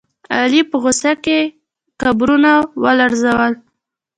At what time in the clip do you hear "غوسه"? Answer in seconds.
0.81-1.13